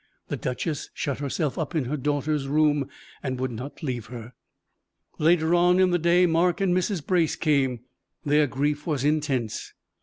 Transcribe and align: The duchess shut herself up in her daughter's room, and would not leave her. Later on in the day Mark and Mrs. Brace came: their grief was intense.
The 0.29 0.35
duchess 0.35 0.89
shut 0.95 1.19
herself 1.19 1.59
up 1.59 1.75
in 1.75 1.85
her 1.85 1.95
daughter's 1.95 2.47
room, 2.47 2.89
and 3.21 3.39
would 3.39 3.51
not 3.51 3.83
leave 3.83 4.07
her. 4.07 4.33
Later 5.19 5.53
on 5.53 5.79
in 5.79 5.91
the 5.91 5.99
day 5.99 6.25
Mark 6.25 6.59
and 6.59 6.73
Mrs. 6.75 7.05
Brace 7.05 7.35
came: 7.35 7.81
their 8.25 8.47
grief 8.47 8.87
was 8.87 9.03
intense. 9.03 9.75